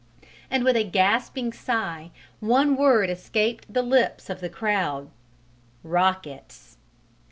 [0.49, 2.09] And with a gasping sigh
[2.39, 5.11] one word escaped the lips of the crowd:
[5.83, 6.77] "Rockets!"